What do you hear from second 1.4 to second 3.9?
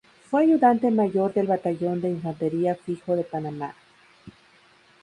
batallón de infantería fijo de Panamá.